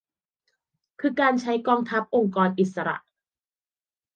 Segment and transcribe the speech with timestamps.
[1.01, 2.97] คือการใช้กองทัพ องค์กรอิสระ